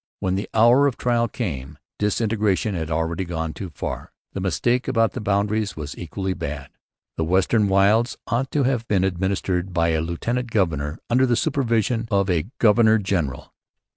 [0.19, 4.11] When the hour of trial came disintegration had already gone too far.
[4.33, 6.71] The mistake about the boundaries was equally bad.
[7.17, 12.07] The western wilds ought to have been administered by a lieutenant governor under the supervision
[12.09, 13.53] of a governor general.